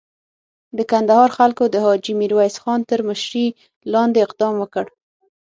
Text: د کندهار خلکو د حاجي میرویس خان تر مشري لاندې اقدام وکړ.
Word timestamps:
د 0.77 0.79
کندهار 0.91 1.29
خلکو 1.37 1.63
د 1.69 1.75
حاجي 1.85 2.13
میرویس 2.21 2.55
خان 2.63 2.79
تر 2.89 2.99
مشري 3.09 3.45
لاندې 3.93 4.19
اقدام 4.25 4.53
وکړ. 4.59 4.85